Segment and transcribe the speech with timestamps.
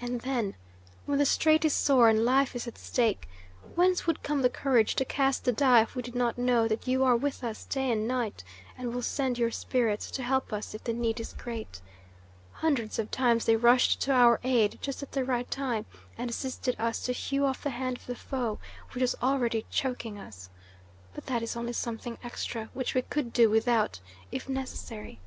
[0.00, 0.54] And then,
[1.04, 3.28] when the strait is sore and life is at stake,
[3.74, 6.86] whence would come the courage to cast the die if we did not know that
[6.86, 8.44] you are with us day and night,
[8.78, 11.80] and will send your spirits to help us if the need is great?
[12.52, 15.86] Hundreds of times they rushed to our aid just at the right time,
[16.16, 18.60] and assisted us to hew off the hand of the foe
[18.92, 20.50] which was already choking us.
[21.14, 23.98] But that is only something extra, which we could do without,
[24.30, 25.18] if necessary.